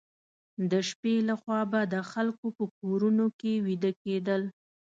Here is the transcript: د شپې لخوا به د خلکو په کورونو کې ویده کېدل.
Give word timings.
د 0.71 0.73
شپې 0.89 1.15
لخوا 1.29 1.61
به 1.71 1.81
د 1.93 1.95
خلکو 2.11 2.47
په 2.57 2.65
کورونو 2.77 3.25
کې 3.39 3.53
ویده 3.65 3.91
کېدل. 4.03 4.41